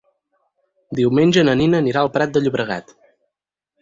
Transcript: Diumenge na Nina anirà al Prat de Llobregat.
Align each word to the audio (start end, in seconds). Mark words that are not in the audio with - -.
Diumenge 0.99 1.45
na 1.49 1.55
Nina 1.61 1.81
anirà 1.83 2.03
al 2.07 2.13
Prat 2.17 2.35
de 2.39 2.43
Llobregat. 2.47 2.95